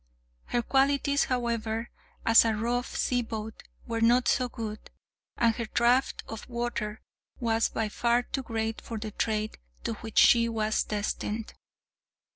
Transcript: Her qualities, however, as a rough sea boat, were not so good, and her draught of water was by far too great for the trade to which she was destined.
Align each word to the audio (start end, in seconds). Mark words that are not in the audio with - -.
Her 0.45 0.63
qualities, 0.63 1.25
however, 1.25 1.91
as 2.25 2.43
a 2.43 2.55
rough 2.55 2.95
sea 2.95 3.21
boat, 3.21 3.61
were 3.85 4.01
not 4.01 4.27
so 4.27 4.49
good, 4.49 4.89
and 5.37 5.53
her 5.57 5.65
draught 5.67 6.23
of 6.27 6.49
water 6.49 7.01
was 7.39 7.69
by 7.69 7.87
far 7.87 8.23
too 8.23 8.41
great 8.41 8.81
for 8.81 8.97
the 8.97 9.11
trade 9.11 9.59
to 9.83 9.93
which 9.93 10.17
she 10.17 10.49
was 10.49 10.83
destined. 10.83 11.53